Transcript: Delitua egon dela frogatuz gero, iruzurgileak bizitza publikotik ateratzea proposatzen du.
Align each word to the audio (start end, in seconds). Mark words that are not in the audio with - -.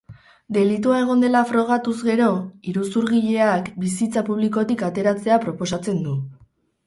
Delitua 0.55 1.01
egon 1.01 1.19
dela 1.23 1.41
frogatuz 1.49 1.93
gero, 2.07 2.29
iruzurgileak 2.71 3.69
bizitza 3.85 4.25
publikotik 4.31 4.83
ateratzea 4.89 5.37
proposatzen 5.47 6.01
du. 6.09 6.17